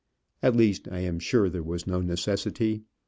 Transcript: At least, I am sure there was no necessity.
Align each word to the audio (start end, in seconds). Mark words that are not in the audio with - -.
At 0.41 0.55
least, 0.55 0.87
I 0.91 1.01
am 1.01 1.19
sure 1.19 1.47
there 1.47 1.61
was 1.61 1.85
no 1.85 2.01
necessity. 2.01 2.85